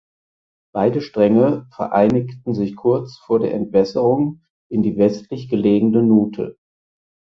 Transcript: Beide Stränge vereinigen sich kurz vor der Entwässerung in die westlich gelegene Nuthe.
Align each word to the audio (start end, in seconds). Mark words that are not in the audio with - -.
Beide 0.73 0.99
Stränge 0.99 1.67
vereinigen 1.75 2.55
sich 2.55 2.75
kurz 2.75 3.19
vor 3.19 3.37
der 3.39 3.53
Entwässerung 3.53 4.41
in 4.67 4.81
die 4.81 4.97
westlich 4.97 5.47
gelegene 5.47 6.01
Nuthe. 6.01 6.57